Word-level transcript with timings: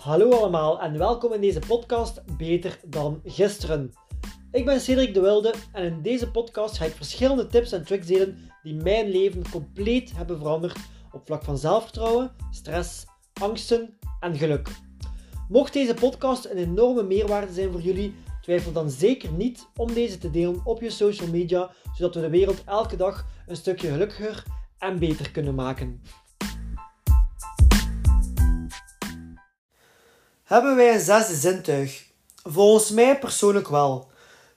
Hallo 0.00 0.30
allemaal 0.30 0.80
en 0.80 0.98
welkom 0.98 1.32
in 1.32 1.40
deze 1.40 1.58
podcast 1.58 2.36
Beter 2.36 2.80
dan 2.86 3.20
gisteren. 3.24 3.92
Ik 4.50 4.64
ben 4.64 4.80
Cedric 4.80 5.14
de 5.14 5.20
Wilde 5.20 5.54
en 5.72 5.84
in 5.84 6.02
deze 6.02 6.30
podcast 6.30 6.76
ga 6.76 6.84
ik 6.84 6.92
verschillende 6.92 7.46
tips 7.46 7.72
en 7.72 7.84
tricks 7.84 8.06
delen 8.06 8.38
die 8.62 8.74
mijn 8.74 9.08
leven 9.08 9.50
compleet 9.50 10.16
hebben 10.16 10.38
veranderd 10.38 10.78
op 11.12 11.26
vlak 11.26 11.44
van 11.44 11.58
zelfvertrouwen, 11.58 12.32
stress, 12.50 13.04
angsten 13.40 13.98
en 14.20 14.36
geluk. 14.36 14.68
Mocht 15.48 15.72
deze 15.72 15.94
podcast 15.94 16.44
een 16.44 16.58
enorme 16.58 17.02
meerwaarde 17.02 17.52
zijn 17.52 17.72
voor 17.72 17.80
jullie, 17.80 18.14
twijfel 18.42 18.72
dan 18.72 18.90
zeker 18.90 19.32
niet 19.32 19.68
om 19.76 19.94
deze 19.94 20.18
te 20.18 20.30
delen 20.30 20.60
op 20.64 20.80
je 20.80 20.90
social 20.90 21.28
media, 21.28 21.70
zodat 21.94 22.14
we 22.14 22.20
de 22.20 22.30
wereld 22.30 22.64
elke 22.64 22.96
dag 22.96 23.26
een 23.46 23.56
stukje 23.56 23.90
gelukkiger 23.90 24.44
en 24.78 24.98
beter 24.98 25.30
kunnen 25.30 25.54
maken. 25.54 26.00
Hebben 30.50 30.76
wij 30.76 30.94
een 30.94 31.00
zesde 31.00 31.34
zintuig? 31.34 32.04
Volgens 32.42 32.90
mij 32.90 33.18
persoonlijk 33.18 33.68
wel. 33.68 34.08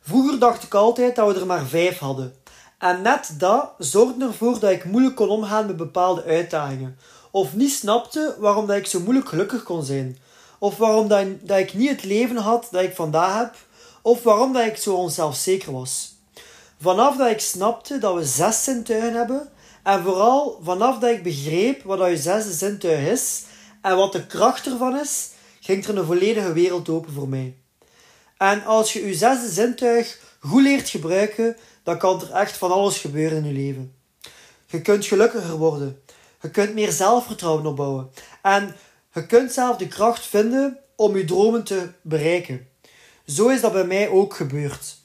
Vroeger 0.01 0.39
dacht 0.39 0.63
ik 0.63 0.73
altijd 0.73 1.15
dat 1.15 1.33
we 1.33 1.39
er 1.39 1.45
maar 1.45 1.65
vijf 1.65 1.97
hadden. 1.97 2.35
En 2.77 3.01
net 3.01 3.35
dat 3.37 3.69
zorgde 3.77 4.25
ervoor 4.25 4.59
dat 4.59 4.71
ik 4.71 4.85
moeilijk 4.85 5.15
kon 5.15 5.29
omgaan 5.29 5.65
met 5.65 5.77
bepaalde 5.77 6.23
uitdagingen. 6.23 6.97
Of 7.31 7.53
niet 7.53 7.71
snapte 7.71 8.35
waarom 8.39 8.67
dat 8.67 8.75
ik 8.75 8.85
zo 8.85 8.99
moeilijk 8.99 9.27
gelukkig 9.29 9.63
kon 9.63 9.83
zijn. 9.83 10.17
Of 10.59 10.77
waarom 10.77 11.07
dat, 11.07 11.25
dat 11.41 11.57
ik 11.57 11.73
niet 11.73 11.89
het 11.89 12.03
leven 12.03 12.37
had 12.37 12.67
dat 12.71 12.81
ik 12.81 12.95
vandaag 12.95 13.37
heb. 13.37 13.55
Of 14.01 14.23
waarom 14.23 14.53
dat 14.53 14.65
ik 14.65 14.77
zo 14.77 14.95
onzelfzeker 14.95 15.71
was. 15.71 16.15
Vanaf 16.81 17.17
dat 17.17 17.29
ik 17.29 17.39
snapte 17.39 17.97
dat 17.97 18.15
we 18.15 18.25
zes 18.25 18.63
zintuigen 18.63 19.13
hebben. 19.13 19.49
En 19.83 20.03
vooral 20.03 20.59
vanaf 20.63 20.99
dat 20.99 21.09
ik 21.09 21.23
begreep 21.23 21.83
wat 21.83 21.97
dat 21.97 22.09
je 22.09 22.17
zesde 22.17 22.53
zintuig 22.53 23.07
is. 23.07 23.43
En 23.81 23.95
wat 23.95 24.11
de 24.11 24.25
kracht 24.25 24.65
ervan 24.65 24.99
is 24.99 25.31
ging 25.63 25.85
er 25.85 25.97
een 25.97 26.05
volledige 26.05 26.53
wereld 26.53 26.89
open 26.89 27.13
voor 27.13 27.29
mij. 27.29 27.55
En 28.37 28.63
als 28.63 28.93
je 28.93 29.07
je 29.07 29.13
zesde 29.13 29.49
zintuig 29.49 30.19
goed 30.39 30.61
leert 30.61 30.89
gebruiken, 30.89 31.57
dan 31.83 31.97
kan 31.97 32.21
er 32.21 32.31
echt 32.31 32.57
van 32.57 32.71
alles 32.71 32.97
gebeuren 32.97 33.37
in 33.37 33.45
je 33.45 33.53
leven. 33.53 33.95
Je 34.65 34.81
kunt 34.81 35.05
gelukkiger 35.05 35.57
worden. 35.57 36.01
Je 36.41 36.49
kunt 36.49 36.73
meer 36.73 36.91
zelfvertrouwen 36.91 37.65
opbouwen. 37.65 38.11
En 38.41 38.75
je 39.13 39.25
kunt 39.25 39.51
zelf 39.51 39.77
de 39.77 39.87
kracht 39.87 40.25
vinden 40.25 40.79
om 40.95 41.17
je 41.17 41.25
dromen 41.25 41.63
te 41.63 41.89
bereiken. 42.01 42.67
Zo 43.25 43.47
is 43.47 43.61
dat 43.61 43.71
bij 43.71 43.85
mij 43.85 44.09
ook 44.09 44.33
gebeurd. 44.33 44.95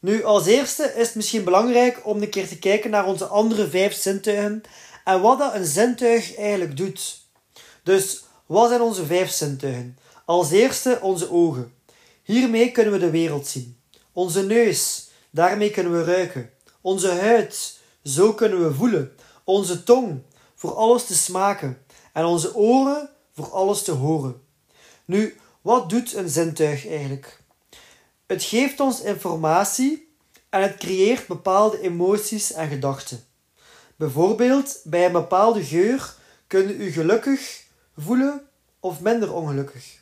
Nu, 0.00 0.24
als 0.24 0.46
eerste 0.46 0.92
is 0.96 1.06
het 1.06 1.14
misschien 1.14 1.44
belangrijk 1.44 2.06
om 2.06 2.22
een 2.22 2.30
keer 2.30 2.48
te 2.48 2.58
kijken 2.58 2.90
naar 2.90 3.06
onze 3.06 3.26
andere 3.26 3.68
vijf 3.68 3.94
zintuigen 3.94 4.62
en 5.04 5.20
wat 5.20 5.38
dat 5.38 5.54
een 5.54 5.66
zintuig 5.66 6.36
eigenlijk 6.36 6.76
doet. 6.76 7.20
Dus 7.82 8.22
wat 8.52 8.68
zijn 8.68 8.80
onze 8.80 9.06
vijf 9.06 9.30
zintuigen? 9.30 9.98
Als 10.24 10.50
eerste 10.50 10.98
onze 11.00 11.30
ogen. 11.30 11.74
Hiermee 12.22 12.72
kunnen 12.72 12.92
we 12.92 12.98
de 12.98 13.10
wereld 13.10 13.46
zien. 13.46 13.78
Onze 14.12 14.42
neus, 14.42 15.08
daarmee 15.30 15.70
kunnen 15.70 15.92
we 15.92 16.04
ruiken. 16.04 16.50
Onze 16.80 17.10
huid, 17.10 17.78
zo 18.04 18.32
kunnen 18.32 18.66
we 18.66 18.74
voelen. 18.74 19.12
Onze 19.44 19.82
tong, 19.82 20.22
voor 20.54 20.74
alles 20.74 21.06
te 21.06 21.14
smaken. 21.14 21.82
En 22.12 22.24
onze 22.24 22.54
oren, 22.54 23.10
voor 23.34 23.50
alles 23.50 23.82
te 23.82 23.92
horen. 23.92 24.42
Nu, 25.04 25.36
wat 25.60 25.90
doet 25.90 26.14
een 26.14 26.28
zintuig 26.28 26.88
eigenlijk? 26.88 27.40
Het 28.26 28.42
geeft 28.42 28.80
ons 28.80 29.00
informatie 29.00 30.14
en 30.48 30.62
het 30.62 30.76
creëert 30.76 31.26
bepaalde 31.26 31.80
emoties 31.80 32.52
en 32.52 32.68
gedachten. 32.68 33.24
Bijvoorbeeld, 33.96 34.80
bij 34.84 35.06
een 35.06 35.12
bepaalde 35.12 35.64
geur 35.64 36.14
kunnen 36.46 36.80
u 36.80 36.90
gelukkig 36.90 37.61
voelen 37.96 38.48
of 38.80 39.00
minder 39.00 39.34
ongelukkig. 39.34 40.00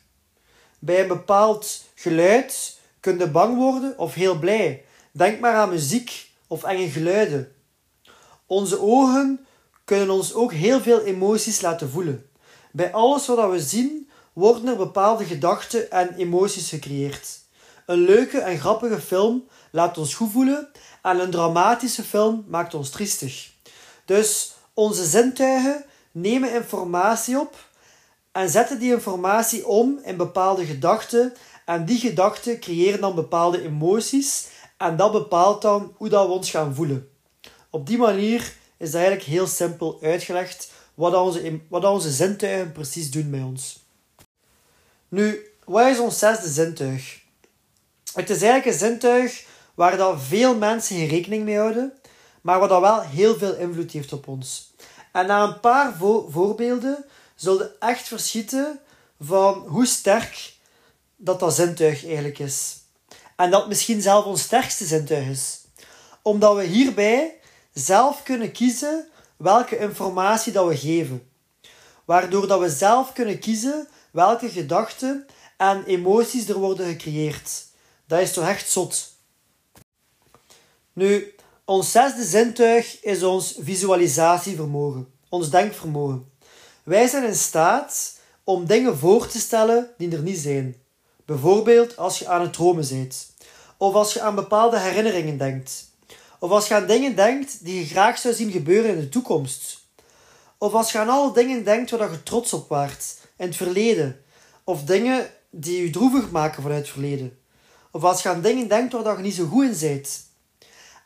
Bij 0.79 1.01
een 1.01 1.07
bepaald 1.07 1.83
geluid 1.95 2.79
kun 2.99 3.17
je 3.17 3.27
bang 3.27 3.57
worden 3.57 3.97
of 3.97 4.13
heel 4.13 4.39
blij. 4.39 4.85
Denk 5.11 5.39
maar 5.39 5.55
aan 5.55 5.69
muziek 5.69 6.31
of 6.47 6.63
enge 6.63 6.89
geluiden. 6.89 7.55
Onze 8.45 8.81
ogen 8.81 9.45
kunnen 9.85 10.09
ons 10.09 10.33
ook 10.33 10.53
heel 10.53 10.81
veel 10.81 11.01
emoties 11.01 11.61
laten 11.61 11.89
voelen. 11.89 12.29
Bij 12.71 12.91
alles 12.93 13.27
wat 13.27 13.51
we 13.51 13.59
zien 13.59 14.09
worden 14.33 14.67
er 14.67 14.75
bepaalde 14.75 15.25
gedachten 15.25 15.91
en 15.91 16.13
emoties 16.15 16.69
gecreëerd. 16.69 17.39
Een 17.85 17.99
leuke 17.99 18.39
en 18.39 18.59
grappige 18.59 19.01
film 19.01 19.47
laat 19.71 19.97
ons 19.97 20.13
goed 20.13 20.31
voelen 20.31 20.69
en 21.01 21.19
een 21.19 21.31
dramatische 21.31 22.03
film 22.03 22.45
maakt 22.47 22.73
ons 22.73 22.89
triestig. 22.89 23.51
Dus 24.05 24.53
onze 24.73 25.05
zintuigen 25.05 25.85
nemen 26.11 26.53
informatie 26.53 27.39
op 27.39 27.55
en 28.31 28.49
zetten 28.49 28.79
die 28.79 28.93
informatie 28.93 29.67
om 29.67 29.99
in 30.03 30.17
bepaalde 30.17 30.65
gedachten. 30.65 31.33
En 31.65 31.85
die 31.85 31.99
gedachten 31.99 32.59
creëren 32.59 33.01
dan 33.01 33.15
bepaalde 33.15 33.63
emoties. 33.63 34.47
En 34.77 34.95
dat 34.95 35.11
bepaalt 35.11 35.61
dan 35.61 35.93
hoe 35.97 36.09
dat 36.09 36.27
we 36.27 36.33
ons 36.33 36.51
gaan 36.51 36.75
voelen. 36.75 37.09
Op 37.69 37.87
die 37.87 37.97
manier 37.97 38.53
is 38.77 38.91
dat 38.91 39.01
eigenlijk 39.01 39.23
heel 39.23 39.47
simpel 39.47 39.99
uitgelegd 40.01 40.71
wat, 40.93 41.15
onze, 41.15 41.59
wat 41.69 41.85
onze 41.85 42.11
zintuigen 42.11 42.71
precies 42.71 43.11
doen 43.11 43.29
bij 43.29 43.41
ons. 43.41 43.85
Nu, 45.07 45.47
wat 45.65 45.87
is 45.87 45.99
ons 45.99 46.19
zesde 46.19 46.49
zintuig? 46.49 47.19
Het 48.13 48.29
is 48.29 48.41
eigenlijk 48.41 48.65
een 48.65 48.87
zintuig 48.87 49.45
waar 49.75 49.97
dat 49.97 50.21
veel 50.21 50.55
mensen 50.55 50.95
geen 50.95 51.07
rekening 51.07 51.43
mee 51.43 51.57
houden, 51.57 51.93
maar 52.41 52.59
wat 52.59 52.69
dat 52.69 52.81
wel 52.81 53.01
heel 53.01 53.37
veel 53.37 53.55
invloed 53.55 53.91
heeft 53.91 54.13
op 54.13 54.27
ons. 54.27 54.73
En 55.11 55.27
na 55.27 55.43
een 55.43 55.59
paar 55.59 55.93
voorbeelden 56.29 57.05
zullen 57.41 57.79
echt 57.79 58.07
verschieten 58.07 58.79
van 59.19 59.53
hoe 59.67 59.85
sterk 59.85 60.53
dat 61.15 61.39
dat 61.39 61.55
zintuig 61.55 62.05
eigenlijk 62.05 62.39
is. 62.39 62.77
En 63.35 63.51
dat 63.51 63.67
misschien 63.67 64.01
zelf 64.01 64.25
ons 64.25 64.41
sterkste 64.41 64.85
zintuig 64.85 65.27
is. 65.27 65.59
Omdat 66.21 66.55
we 66.55 66.63
hierbij 66.63 67.39
zelf 67.73 68.23
kunnen 68.23 68.51
kiezen 68.51 69.07
welke 69.37 69.77
informatie 69.77 70.53
dat 70.53 70.67
we 70.67 70.77
geven. 70.77 71.29
Waardoor 72.05 72.47
dat 72.47 72.59
we 72.59 72.69
zelf 72.69 73.13
kunnen 73.13 73.39
kiezen 73.39 73.87
welke 74.11 74.49
gedachten 74.49 75.25
en 75.57 75.83
emoties 75.85 76.47
er 76.47 76.59
worden 76.59 76.87
gecreëerd. 76.87 77.65
Dat 78.07 78.19
is 78.19 78.33
toch 78.33 78.47
echt 78.47 78.69
zot. 78.69 79.13
Nu, 80.93 81.35
ons 81.65 81.91
zesde 81.91 82.23
zintuig 82.23 83.03
is 83.03 83.23
ons 83.23 83.55
visualisatievermogen, 83.59 85.13
ons 85.29 85.49
denkvermogen. 85.49 86.30
Wij 86.83 87.07
zijn 87.07 87.23
in 87.23 87.35
staat 87.35 88.19
om 88.43 88.65
dingen 88.65 88.97
voor 88.97 89.27
te 89.27 89.39
stellen 89.39 89.89
die 89.97 90.11
er 90.11 90.21
niet 90.21 90.37
zijn. 90.37 90.75
Bijvoorbeeld 91.25 91.97
als 91.97 92.19
je 92.19 92.27
aan 92.27 92.41
het 92.41 92.53
dromen 92.53 92.87
bent. 92.89 93.31
Of 93.77 93.93
als 93.93 94.13
je 94.13 94.21
aan 94.21 94.35
bepaalde 94.35 94.79
herinneringen 94.79 95.37
denkt. 95.37 95.89
Of 96.39 96.51
als 96.51 96.67
je 96.67 96.75
aan 96.75 96.87
dingen 96.87 97.15
denkt 97.15 97.65
die 97.65 97.79
je 97.79 97.85
graag 97.85 98.17
zou 98.17 98.33
zien 98.33 98.51
gebeuren 98.51 98.91
in 98.91 98.99
de 98.99 99.09
toekomst. 99.09 99.79
Of 100.57 100.73
als 100.73 100.91
je 100.91 100.97
aan 100.97 101.09
alle 101.09 101.33
dingen 101.33 101.63
denkt 101.63 101.91
waar 101.91 102.11
je 102.11 102.23
trots 102.23 102.53
op 102.53 102.69
waart 102.69 103.17
in 103.37 103.45
het 103.45 103.55
verleden. 103.55 104.21
Of 104.63 104.83
dingen 104.83 105.29
die 105.49 105.83
je 105.83 105.89
droevig 105.89 106.31
maken 106.31 106.61
vanuit 106.61 106.81
het 106.81 106.89
verleden. 106.89 107.39
Of 107.91 108.03
als 108.03 108.23
je 108.23 108.29
aan 108.29 108.41
dingen 108.41 108.67
denkt 108.67 108.93
waar 108.93 109.17
je 109.17 109.23
niet 109.23 109.35
zo 109.35 109.45
goed 109.45 109.65
in 109.65 109.77
bent. 109.79 110.25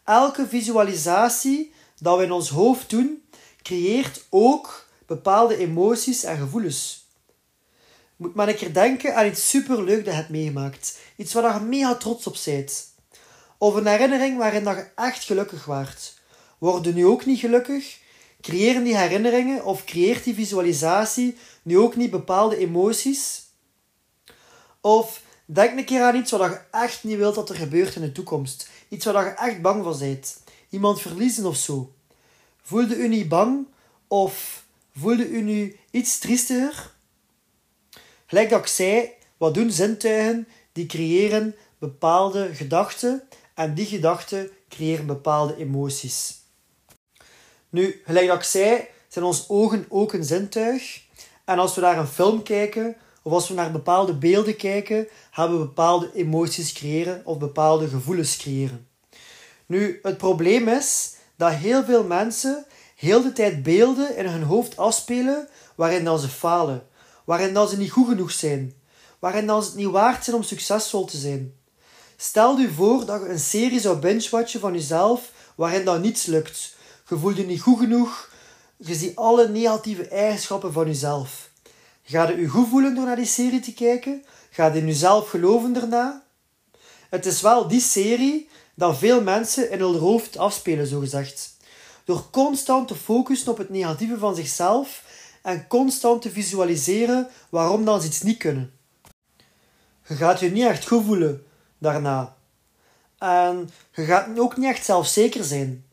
Elke 0.04 0.48
visualisatie 0.48 1.74
dat 2.00 2.18
we 2.18 2.24
in 2.24 2.32
ons 2.32 2.50
hoofd 2.50 2.90
doen, 2.90 3.24
creëert 3.62 4.26
ook 4.30 4.85
bepaalde 5.06 5.58
emoties 5.58 6.24
en 6.24 6.38
gevoelens. 6.38 7.08
Moet 8.16 8.36
maar 8.36 8.48
een 8.48 8.56
keer 8.56 8.74
denken 8.74 9.16
aan 9.16 9.26
iets 9.26 9.50
superleuk 9.50 10.06
dat 10.06 10.14
je 10.14 10.20
hebt 10.20 10.30
meegemaakt. 10.30 10.98
Iets 11.16 11.34
waar 11.34 11.60
je 11.60 11.66
mega 11.66 11.96
trots 11.96 12.28
op 12.28 12.38
bent. 12.46 12.94
Of 13.58 13.76
een 13.76 13.88
herinnering 13.88 14.38
waarin 14.38 14.64
dat 14.64 14.76
je 14.76 14.88
echt 14.96 15.24
gelukkig 15.24 15.66
waart. 15.66 16.14
Worden 16.58 16.94
nu 16.94 17.06
ook 17.06 17.26
niet 17.26 17.40
gelukkig? 17.40 18.00
Creëren 18.42 18.84
die 18.84 18.98
herinneringen 18.98 19.66
of 19.66 19.84
creëert 19.84 20.24
die 20.24 20.34
visualisatie 20.34 21.38
nu 21.64 21.78
ook 21.78 21.96
niet 21.96 22.12
bepaalde 22.12 22.58
emoties? 22.58 23.44
Of 24.82 25.22
denk 25.46 25.78
een 25.78 25.86
keer 25.86 26.02
aan 26.02 26.16
iets 26.16 26.32
wat 26.32 26.42
je 26.42 26.60
echt 26.72 27.04
niet 27.04 27.18
wilt 27.18 27.36
dat 27.36 27.50
er 27.50 27.56
gebeurt 27.56 27.96
in 27.96 28.02
de 28.02 28.12
toekomst. 28.12 28.70
Iets 28.90 29.06
waar 29.06 29.26
je 29.26 29.32
echt 29.32 29.62
bang 29.62 29.84
voor 29.84 29.98
bent. 29.98 30.44
Iemand 30.70 31.02
verliezen 31.02 31.46
of 31.46 31.56
zo. 31.56 31.94
Voelde 32.62 32.96
u 32.96 33.08
niet 33.08 33.30
bang? 33.30 33.68
Of 34.08 34.65
Voelde 34.98 35.30
u 35.30 35.42
nu 35.42 35.76
iets 35.92 36.20
triestiger? 36.20 36.92
Gelijk 38.26 38.50
dat 38.50 38.60
ik 38.60 38.68
zei, 38.68 39.10
wat 39.38 39.54
doen 39.54 39.72
zintuigen? 39.72 40.48
Die 40.72 40.86
creëren 40.86 41.56
bepaalde 41.78 42.56
gedachten 42.56 43.24
en 43.54 43.74
die 43.74 43.86
gedachten 43.86 44.50
creëren 44.70 45.06
bepaalde 45.06 45.58
emoties. 45.58 46.36
Nu, 47.70 48.02
gelijk 48.06 48.28
dat 48.28 48.38
ik 48.38 48.44
zei, 48.44 48.88
zijn 49.08 49.26
onze 49.26 49.44
ogen 49.48 49.86
ook 49.90 50.14
een 50.14 50.24
zintuig. 50.24 51.02
En 51.46 51.60
als 51.60 51.76
we 51.76 51.82
naar 51.82 51.98
een 51.98 52.08
film 52.08 52.44
kijken, 52.44 52.96
of 53.22 53.32
als 53.32 53.48
we 53.48 53.54
naar 53.54 53.72
bepaalde 53.72 54.14
beelden 54.14 54.56
kijken, 54.56 55.08
hebben 55.32 55.60
we 55.60 55.66
bepaalde 55.66 56.12
emoties 56.14 56.74
creëren 56.74 57.22
of 57.26 57.38
bepaalde 57.38 57.88
gevoelens 57.88 58.38
creëren. 58.38 58.88
Nu, 59.66 60.00
het 60.02 60.18
probleem 60.18 60.68
is 60.68 61.16
dat 61.36 61.54
heel 61.54 61.84
veel 61.84 62.04
mensen 62.04 62.66
heel 62.96 63.22
de 63.22 63.34
tijd 63.34 63.64
beelden 63.64 64.18
in 64.18 64.26
hun 64.26 64.44
hoofd 64.44 64.78
afspelen 64.78 65.48
waarin 65.76 66.04
dan 66.04 66.20
ze 66.20 66.28
falen. 66.28 66.88
waarin 67.26 67.54
dat 67.54 67.70
ze 67.70 67.78
niet 67.78 67.92
goed 67.92 68.08
genoeg 68.08 68.32
zijn, 68.32 68.74
waarin 69.20 69.46
dat 69.46 69.64
ze 69.64 69.70
het 69.70 69.78
niet 69.78 69.90
waard 69.90 70.24
zijn 70.24 70.36
om 70.36 70.44
succesvol 70.44 71.06
te 71.06 71.18
zijn. 71.18 71.54
Stel 72.18 72.58
je 72.58 72.72
voor 72.72 73.06
dat 73.06 73.22
je 73.22 73.30
een 73.30 73.40
serie 73.40 73.80
zou 73.80 73.98
binge-watchen 73.98 74.60
van 74.60 74.74
jezelf 74.74 75.32
waarin 75.56 75.86
dat 75.86 76.02
niets 76.02 76.26
lukt. 76.26 76.76
Je 77.10 77.18
voelt 77.18 77.38
je 77.38 77.46
niet 77.46 77.62
goed 77.62 77.80
genoeg, 77.80 78.30
je 78.78 78.96
ziet 78.96 79.16
alle 79.16 79.50
negatieve 79.50 80.08
eigenschappen 80.08 80.74
van 80.74 80.86
jezelf. 80.86 81.50
Ga 82.04 82.30
je 82.30 82.42
je 82.42 82.48
goed 82.48 82.68
voelen 82.70 82.96
door 82.96 83.06
naar 83.06 83.16
die 83.16 83.26
serie 83.26 83.60
te 83.60 83.74
kijken? 83.74 84.24
Ga 84.50 84.66
je 84.66 84.80
in 84.80 84.88
jezelf 84.88 85.30
geloven 85.30 85.74
daarna? 85.74 86.24
Het 87.10 87.26
is 87.26 87.42
wel 87.42 87.68
die 87.68 87.82
serie 87.82 88.50
dat 88.76 88.98
veel 88.98 89.22
mensen 89.22 89.72
in 89.72 89.80
hun 89.80 89.98
hoofd 89.98 90.38
afspelen, 90.38 90.88
zogezegd. 90.88 91.55
Door 92.06 92.30
constant 92.32 92.88
te 92.88 92.96
focussen 92.96 93.52
op 93.52 93.58
het 93.58 93.70
negatieve 93.70 94.18
van 94.18 94.36
zichzelf 94.36 95.04
en 95.42 95.68
constant 95.68 96.22
te 96.22 96.30
visualiseren 96.30 97.30
waarom 97.50 97.86
dan 97.86 98.02
ze 98.02 98.08
iets 98.08 98.22
niet 98.22 98.38
kunnen. 98.38 98.74
Je 100.08 100.16
gaat 100.16 100.40
je 100.40 100.52
niet 100.52 100.66
echt 100.66 100.88
goed 100.88 101.06
voelen 101.06 101.46
daarna. 101.78 102.36
En 103.18 103.70
je 103.92 104.04
gaat 104.04 104.40
ook 104.40 104.58
niet 104.58 104.70
echt 104.70 104.86
zelfzeker 104.86 105.44
zijn. 105.44 105.86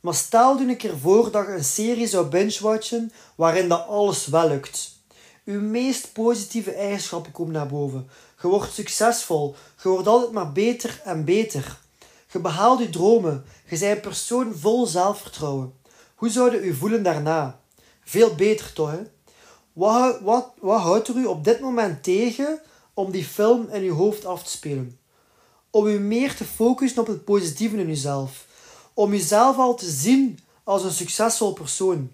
Maar 0.00 0.14
stel 0.14 0.58
je 0.58 0.66
een 0.66 0.76
keer 0.76 0.98
voor 0.98 1.30
dat 1.30 1.46
je 1.46 1.52
een 1.52 1.64
serie 1.64 2.06
zou 2.06 2.26
binge-watchen 2.26 3.12
waarin 3.34 3.68
dat 3.68 3.86
alles 3.86 4.26
wel 4.26 4.48
lukt. 4.48 4.98
Uw 5.44 5.60
meest 5.60 6.12
positieve 6.12 6.72
eigenschappen 6.72 7.32
komen 7.32 7.52
naar 7.52 7.66
boven. 7.66 8.10
Je 8.42 8.48
wordt 8.48 8.72
succesvol. 8.72 9.54
Je 9.82 9.88
wordt 9.88 10.06
altijd 10.06 10.32
maar 10.32 10.52
beter 10.52 11.00
en 11.04 11.24
beter. 11.24 11.78
Je 12.32 12.38
behaalt 12.38 12.78
je 12.78 12.90
dromen. 12.90 13.44
Je 13.68 13.78
bent 13.78 13.96
een 13.96 14.00
persoon 14.00 14.54
vol 14.54 14.86
zelfvertrouwen. 14.86 15.74
Hoe 16.14 16.30
zou 16.30 16.52
je 16.52 16.60
u 16.60 16.74
voelen 16.74 17.02
daarna? 17.02 17.60
Veel 18.04 18.34
beter 18.34 18.72
toch, 18.72 18.90
hè? 18.90 19.02
Wat, 19.72 20.20
wat, 20.20 20.52
wat 20.60 20.80
houdt 20.80 21.08
er 21.08 21.16
u 21.16 21.26
op 21.26 21.44
dit 21.44 21.60
moment 21.60 22.02
tegen 22.02 22.60
om 22.94 23.10
die 23.10 23.24
film 23.24 23.68
in 23.70 23.82
uw 23.82 23.94
hoofd 23.94 24.24
af 24.24 24.42
te 24.42 24.50
spelen? 24.50 24.98
Om 25.70 25.86
u 25.86 25.98
meer 25.98 26.34
te 26.36 26.44
focussen 26.44 27.00
op 27.00 27.06
het 27.06 27.24
positieve 27.24 27.76
in 27.76 27.88
uzelf. 27.88 28.46
Om 28.94 29.12
uzelf 29.12 29.56
al 29.56 29.74
te 29.74 29.90
zien 29.90 30.38
als 30.64 30.84
een 30.84 30.90
succesvol 30.90 31.52
persoon. 31.52 32.12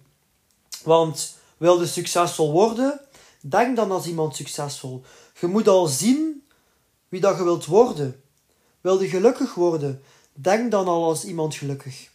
Want 0.83 1.37
wil 1.57 1.81
je 1.81 1.87
succesvol 1.87 2.53
worden, 2.53 3.01
denk 3.41 3.77
dan 3.77 3.91
als 3.91 4.07
iemand 4.07 4.37
succesvol. 4.37 5.03
Je 5.41 5.47
moet 5.47 5.69
al 5.69 5.87
zien 5.87 6.47
wie 7.09 7.21
dat 7.21 7.37
je 7.37 7.45
wilt 7.45 7.65
worden. 7.65 8.21
Wil 8.87 9.01
je 9.01 9.09
gelukkig 9.09 9.55
worden, 9.55 10.03
denk 10.33 10.71
dan 10.71 10.87
al 10.87 11.05
als 11.05 11.25
iemand 11.25 11.55
gelukkig. 11.55 12.11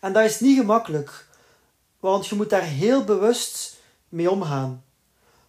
En 0.00 0.12
dat 0.12 0.24
is 0.24 0.40
niet 0.40 0.58
gemakkelijk, 0.58 1.26
want 2.00 2.26
je 2.26 2.34
moet 2.34 2.50
daar 2.50 2.62
heel 2.62 3.04
bewust 3.04 3.76
mee 4.08 4.30
omgaan. 4.30 4.84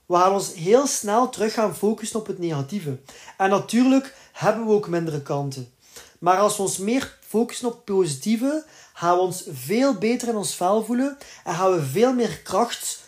We 0.06 0.16
gaan 0.16 0.34
ons 0.34 0.54
heel 0.54 0.88
snel 0.88 1.30
terug 1.30 1.54
gaan 1.54 1.76
focussen 1.76 2.20
op 2.20 2.28
het 2.28 2.40
negatieve. 2.40 3.00
En 3.38 3.50
natuurlijk 3.50 4.16
hebben 4.32 4.66
we 4.66 4.72
ook 4.72 4.88
mindere 4.88 5.22
kanten. 5.22 5.74
Maar 6.20 6.38
als 6.38 6.58
we 6.58 6.62
ons 6.62 6.78
meer 6.78 7.18
focussen 7.28 7.68
op 7.68 7.74
het 7.74 7.86
positieve, 7.86 8.66
gaan 8.94 9.16
we 9.16 9.22
ons 9.22 9.44
veel 9.52 9.94
beter 9.94 10.28
in 10.28 10.36
ons 10.36 10.56
vel 10.56 10.86
voelen 10.86 11.18
en 11.44 11.54
gaan 11.54 11.72
we 11.72 11.86
veel 11.86 12.14
meer 12.14 12.40
kracht, 12.40 13.04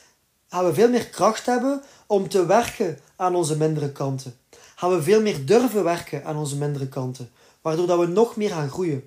gaan 0.49 0.65
we 0.65 0.73
veel 0.73 0.89
meer 0.89 1.07
kracht 1.07 1.45
hebben 1.45 1.83
om 2.07 2.29
te 2.29 2.45
werken 2.45 2.99
aan 3.15 3.35
onze 3.35 3.57
mindere 3.57 3.91
kanten. 3.91 4.35
Gaan 4.75 4.95
we 4.95 5.03
veel 5.03 5.21
meer 5.21 5.45
durven 5.45 5.83
werken 5.83 6.25
aan 6.25 6.37
onze 6.37 6.57
mindere 6.57 6.87
kanten, 6.87 7.31
waardoor 7.61 7.87
dat 7.87 7.99
we 7.99 8.05
nog 8.05 8.35
meer 8.35 8.49
gaan 8.49 8.69
groeien. 8.69 9.03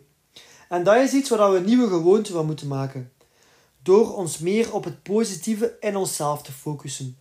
En 0.69 0.85
dat 0.85 0.97
is 0.97 1.13
iets 1.13 1.31
waar 1.31 1.53
we 1.53 1.61
nieuwe 1.61 1.89
gewoonte 1.89 2.33
van 2.33 2.47
moeten 2.47 2.69
maken. 2.69 3.13
Door 3.83 4.15
ons 4.17 4.39
meer 4.39 4.73
op 4.73 4.85
het 4.85 5.03
positieve 5.03 5.77
in 5.81 5.97
onszelf 5.97 6.43
te 6.43 6.53
focussen. 6.53 7.17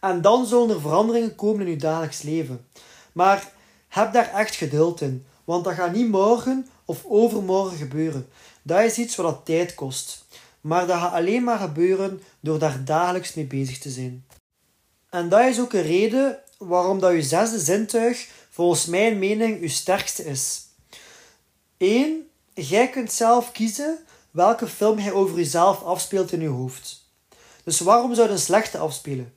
En 0.00 0.20
dan 0.20 0.46
zullen 0.46 0.70
er 0.70 0.80
veranderingen 0.80 1.34
komen 1.34 1.64
in 1.64 1.70
je 1.70 1.76
dagelijks 1.76 2.22
leven. 2.22 2.66
Maar 3.12 3.52
heb 3.88 4.12
daar 4.12 4.32
echt 4.32 4.54
geduld 4.54 5.00
in, 5.00 5.26
want 5.44 5.64
dat 5.64 5.74
gaat 5.74 5.92
niet 5.92 6.08
morgen 6.08 6.66
of 6.84 7.04
overmorgen 7.04 7.76
gebeuren. 7.76 8.28
Dat 8.62 8.84
is 8.84 8.98
iets 8.98 9.16
wat 9.16 9.44
tijd 9.44 9.74
kost. 9.74 10.24
Maar 10.60 10.86
dat 10.86 10.98
gaat 10.98 11.12
alleen 11.12 11.44
maar 11.44 11.58
gebeuren 11.58 12.22
door 12.40 12.58
daar 12.58 12.84
dagelijks 12.84 13.34
mee 13.34 13.46
bezig 13.46 13.78
te 13.78 13.90
zijn. 13.90 14.24
En 15.10 15.28
dat 15.28 15.40
is 15.40 15.60
ook 15.60 15.72
een 15.72 15.82
reden 15.82 16.38
waarom 16.58 17.00
dat 17.00 17.12
je 17.12 17.22
zesde 17.22 17.58
zintuig 17.58 18.28
volgens 18.50 18.86
mijn 18.86 19.18
mening 19.18 19.60
je 19.60 19.68
sterkste 19.68 20.24
is. 20.24 20.66
1. 21.82 22.30
Jij 22.54 22.88
kunt 22.88 23.12
zelf 23.12 23.52
kiezen 23.52 23.98
welke 24.30 24.66
film 24.66 24.98
jij 24.98 25.12
over 25.12 25.36
jezelf 25.36 25.82
afspeelt 25.82 26.32
in 26.32 26.40
je 26.40 26.48
hoofd. 26.48 27.06
Dus 27.64 27.80
waarom 27.80 28.14
zou 28.14 28.26
je 28.26 28.32
een 28.32 28.40
slechte 28.40 28.78
afspelen? 28.78 29.34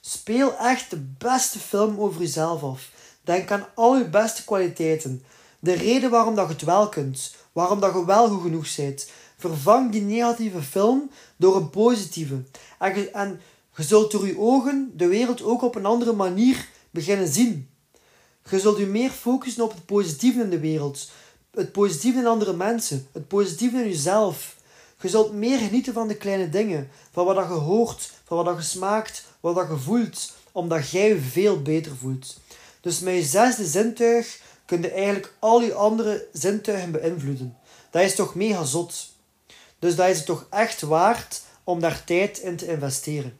Speel 0.00 0.56
echt 0.56 0.90
de 0.90 1.00
beste 1.18 1.58
film 1.58 2.00
over 2.00 2.20
jezelf 2.20 2.62
af. 2.62 2.90
Denk 3.22 3.50
aan 3.50 3.66
al 3.74 3.96
je 3.96 4.08
beste 4.08 4.44
kwaliteiten. 4.44 5.24
De 5.58 5.72
reden 5.72 6.10
waarom 6.10 6.34
dat 6.34 6.46
je 6.46 6.52
het 6.52 6.62
wel 6.62 6.88
kunt. 6.88 7.34
Waarom 7.52 7.80
dat 7.80 7.94
je 7.94 8.04
wel 8.04 8.28
goed 8.28 8.42
genoeg 8.42 8.76
bent. 8.76 9.10
Vervang 9.36 9.92
die 9.92 10.02
negatieve 10.02 10.62
film 10.62 11.10
door 11.36 11.56
een 11.56 11.70
positieve. 11.70 12.42
En 12.78 12.98
je, 12.98 13.10
en 13.10 13.40
je 13.76 13.82
zult 13.82 14.10
door 14.10 14.26
je 14.26 14.38
ogen 14.38 14.92
de 14.96 15.06
wereld 15.06 15.42
ook 15.42 15.62
op 15.62 15.74
een 15.74 15.86
andere 15.86 16.12
manier 16.12 16.68
beginnen 16.90 17.28
zien. 17.28 17.68
Je 18.50 18.60
zult 18.60 18.78
je 18.78 18.86
meer 18.86 19.10
focussen 19.10 19.64
op 19.64 19.72
het 19.72 19.86
positieve 19.86 20.40
in 20.40 20.50
de 20.50 20.60
wereld. 20.60 21.10
Het 21.56 21.72
positieve 21.72 22.18
in 22.18 22.26
andere 22.26 22.52
mensen. 22.52 23.06
Het 23.12 23.28
positieve 23.28 23.76
in 23.76 23.88
jezelf. 23.88 24.56
Je 25.00 25.08
zult 25.08 25.32
meer 25.32 25.58
genieten 25.58 25.92
van 25.92 26.08
de 26.08 26.16
kleine 26.16 26.48
dingen. 26.48 26.90
Van 27.10 27.24
wat 27.24 27.36
je 27.36 27.42
hoort. 27.52 28.10
Van 28.24 28.44
wat 28.44 28.56
je 28.56 28.62
smaakt. 28.62 29.24
Wat 29.40 29.68
je 29.68 29.76
voelt. 29.76 30.32
Omdat 30.52 30.90
jij 30.90 31.08
je 31.08 31.20
veel 31.20 31.62
beter 31.62 31.96
voelt. 31.96 32.40
Dus 32.80 33.00
met 33.00 33.14
je 33.14 33.22
zesde 33.22 33.66
zintuig 33.66 34.40
kun 34.64 34.82
je 34.82 34.90
eigenlijk 34.90 35.34
al 35.38 35.62
je 35.62 35.74
andere 35.74 36.26
zintuigen 36.32 36.90
beïnvloeden. 36.90 37.56
Dat 37.90 38.02
is 38.02 38.14
toch 38.14 38.34
mega 38.34 38.64
zot. 38.64 39.12
Dus 39.78 39.96
dat 39.96 40.08
is 40.08 40.16
het 40.16 40.26
toch 40.26 40.46
echt 40.50 40.80
waard 40.80 41.42
om 41.64 41.80
daar 41.80 42.04
tijd 42.04 42.38
in 42.38 42.56
te 42.56 42.66
investeren. 42.66 43.38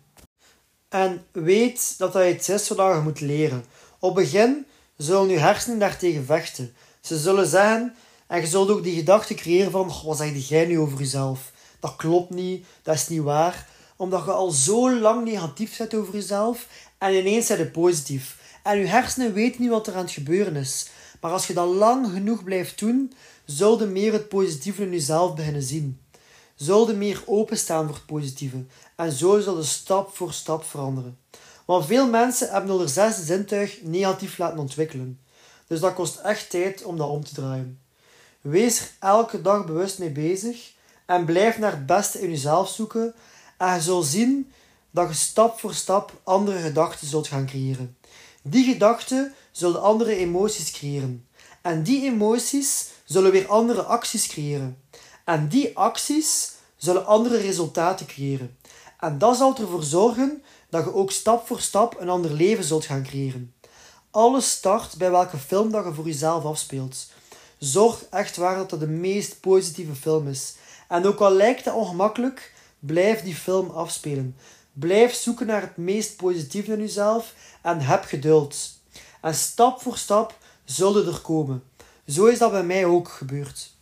En 0.88 1.24
weet 1.32 1.98
dat 1.98 2.12
dat 2.12 2.26
iets 2.26 2.48
is 2.48 2.68
wat 2.68 2.94
je 2.94 3.00
moet 3.00 3.20
leren. 3.20 3.64
Op 3.98 4.16
het 4.16 4.24
begin 4.24 4.66
zullen 4.96 5.28
je 5.28 5.38
hersenen 5.38 5.78
daartegen 5.78 6.24
vechten. 6.24 6.74
Ze 7.02 7.18
zullen 7.18 7.46
zeggen, 7.46 7.94
en 8.26 8.40
je 8.40 8.46
zult 8.46 8.70
ook 8.70 8.82
die 8.82 8.96
gedachte 8.96 9.34
creëren 9.34 9.70
van, 9.70 9.92
wat 10.04 10.16
zeg 10.16 10.48
jij 10.48 10.66
nu 10.66 10.78
over 10.78 10.98
jezelf? 10.98 11.52
Dat 11.80 11.96
klopt 11.96 12.30
niet, 12.30 12.66
dat 12.82 12.94
is 12.94 13.08
niet 13.08 13.22
waar. 13.22 13.68
Omdat 13.96 14.24
je 14.24 14.30
al 14.30 14.50
zo 14.50 14.98
lang 14.98 15.24
negatief 15.24 15.74
zit 15.74 15.94
over 15.94 16.14
jezelf 16.14 16.66
en 16.98 17.14
ineens 17.14 17.46
zit 17.46 17.58
je 17.58 17.66
positief. 17.66 18.38
En 18.62 18.78
je 18.78 18.86
hersenen 18.86 19.32
weten 19.32 19.60
niet 19.60 19.70
wat 19.70 19.86
er 19.86 19.94
aan 19.94 20.02
het 20.02 20.10
gebeuren 20.10 20.56
is. 20.56 20.88
Maar 21.20 21.32
als 21.32 21.46
je 21.46 21.52
dat 21.52 21.68
lang 21.68 22.06
genoeg 22.12 22.44
blijft 22.44 22.78
doen, 22.78 23.12
zul 23.44 23.78
je 23.78 23.86
meer 23.86 24.12
het 24.12 24.28
positieve 24.28 24.82
in 24.82 24.90
jezelf 24.90 25.34
beginnen 25.34 25.62
zien. 25.62 26.00
Zul 26.54 26.88
je 26.88 26.94
meer 26.94 27.22
openstaan 27.26 27.86
voor 27.86 27.94
het 27.94 28.06
positieve. 28.06 28.64
En 28.96 29.12
zo 29.12 29.40
zal 29.40 29.56
je 29.56 29.62
stap 29.62 30.16
voor 30.16 30.32
stap 30.32 30.64
veranderen. 30.64 31.18
Want 31.64 31.86
veel 31.86 32.08
mensen 32.08 32.50
hebben 32.50 32.70
al 32.70 32.88
zesde 32.88 33.22
zintuig 33.22 33.82
negatief 33.82 34.38
laten 34.38 34.58
ontwikkelen. 34.58 35.20
Dus 35.72 35.80
dat 35.80 35.94
kost 35.94 36.16
echt 36.16 36.50
tijd 36.50 36.84
om 36.84 36.96
dat 36.96 37.08
om 37.08 37.24
te 37.24 37.34
draaien. 37.34 37.80
Wees 38.40 38.80
er 38.80 38.90
elke 39.00 39.42
dag 39.42 39.66
bewust 39.66 39.98
mee 39.98 40.10
bezig 40.10 40.72
en 41.06 41.24
blijf 41.24 41.58
naar 41.58 41.70
het 41.70 41.86
beste 41.86 42.20
in 42.20 42.30
jezelf 42.30 42.68
zoeken. 42.68 43.14
En 43.58 43.74
je 43.74 43.80
zult 43.80 44.06
zien 44.06 44.52
dat 44.90 45.08
je 45.08 45.14
stap 45.14 45.60
voor 45.60 45.74
stap 45.74 46.20
andere 46.24 46.58
gedachten 46.58 47.06
zult 47.06 47.28
gaan 47.28 47.46
creëren. 47.46 47.96
Die 48.42 48.72
gedachten 48.72 49.34
zullen 49.50 49.82
andere 49.82 50.16
emoties 50.16 50.70
creëren. 50.70 51.26
En 51.62 51.82
die 51.82 52.02
emoties 52.04 52.88
zullen 53.04 53.30
weer 53.30 53.48
andere 53.48 53.82
acties 53.82 54.26
creëren. 54.26 54.82
En 55.24 55.48
die 55.48 55.76
acties 55.78 56.52
zullen 56.76 57.06
andere 57.06 57.36
resultaten 57.36 58.06
creëren. 58.06 58.56
En 59.00 59.18
dat 59.18 59.36
zal 59.36 59.56
ervoor 59.56 59.82
zorgen 59.82 60.42
dat 60.70 60.84
je 60.84 60.94
ook 60.94 61.10
stap 61.10 61.46
voor 61.46 61.60
stap 61.60 62.00
een 62.00 62.08
ander 62.08 62.32
leven 62.32 62.64
zult 62.64 62.84
gaan 62.84 63.02
creëren. 63.02 63.54
Alles 64.14 64.50
start 64.50 64.96
bij 64.96 65.10
welke 65.10 65.36
film 65.38 65.70
dat 65.70 65.84
je 65.84 65.92
voor 65.92 66.06
jezelf 66.06 66.44
afspeelt. 66.44 67.06
Zorg 67.58 68.04
echt 68.10 68.36
waar 68.36 68.56
dat 68.56 68.70
dat 68.70 68.80
de 68.80 68.86
meest 68.86 69.40
positieve 69.40 69.94
film 69.94 70.28
is. 70.28 70.54
En 70.88 71.06
ook 71.06 71.20
al 71.20 71.32
lijkt 71.32 71.64
het 71.64 71.74
ongemakkelijk, 71.74 72.54
blijf 72.78 73.22
die 73.22 73.34
film 73.34 73.70
afspelen. 73.70 74.36
Blijf 74.72 75.14
zoeken 75.14 75.46
naar 75.46 75.60
het 75.60 75.76
meest 75.76 76.16
positieve 76.16 76.72
in 76.72 76.78
jezelf 76.78 77.34
en 77.62 77.80
heb 77.80 78.04
geduld. 78.04 78.56
En 79.20 79.34
stap 79.34 79.80
voor 79.80 79.96
stap 79.96 80.38
zullen 80.64 81.06
er 81.06 81.20
komen. 81.20 81.62
Zo 82.06 82.26
is 82.26 82.38
dat 82.38 82.50
bij 82.50 82.64
mij 82.64 82.84
ook 82.84 83.08
gebeurd. 83.08 83.72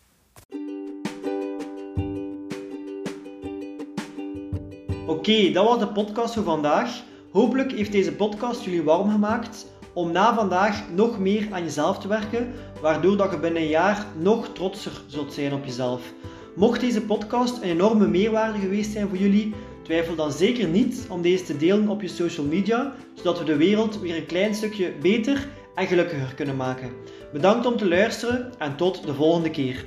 Oké, 5.07 5.51
dat 5.53 5.65
was 5.65 5.79
de 5.79 5.89
podcast 5.95 6.35
voor 6.35 6.45
vandaag. 6.45 7.03
Hopelijk 7.33 7.73
heeft 7.73 7.93
deze 7.93 8.13
podcast 8.13 8.63
jullie 8.65 8.83
warm 8.83 9.11
gemaakt 9.11 9.67
om 10.01 10.13
na 10.13 10.35
vandaag 10.35 10.91
nog 10.95 11.19
meer 11.19 11.49
aan 11.51 11.63
jezelf 11.63 11.99
te 11.99 12.09
werken, 12.09 12.53
waardoor 12.81 13.17
dat 13.17 13.31
je 13.31 13.39
binnen 13.39 13.63
een 13.63 13.69
jaar 13.69 14.07
nog 14.19 14.49
trotser 14.53 14.93
zult 15.07 15.33
zijn 15.33 15.53
op 15.53 15.65
jezelf. 15.65 16.03
Mocht 16.57 16.81
deze 16.81 17.03
podcast 17.03 17.57
een 17.57 17.71
enorme 17.71 18.07
meerwaarde 18.07 18.59
geweest 18.59 18.93
zijn 18.93 19.09
voor 19.09 19.19
jullie, 19.19 19.55
Twijfel 19.83 20.15
dan 20.15 20.33
zeker 20.33 20.69
niet 20.69 21.07
om 21.09 21.23
deze 21.23 21.45
te 21.45 21.57
delen 21.57 21.89
op 21.89 22.01
je 22.01 22.09
social 22.09 22.47
media, 22.47 22.93
zodat 23.15 23.39
we 23.39 23.45
de 23.45 23.57
wereld 23.57 24.01
weer 24.01 24.17
een 24.17 24.27
klein 24.27 24.55
stukje 24.55 24.93
beter 25.03 25.49
en 25.75 25.87
gelukkiger 25.87 26.35
kunnen 26.35 26.57
maken. 26.57 26.91
Bedankt 27.33 27.67
om 27.67 27.77
te 27.77 27.89
luisteren 27.89 28.53
en 28.59 28.77
tot 28.77 29.07
de 29.07 29.15
volgende 29.15 29.51
keer. 29.51 29.85